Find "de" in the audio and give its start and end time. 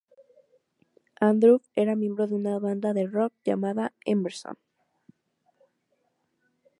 2.25-2.33, 2.95-3.05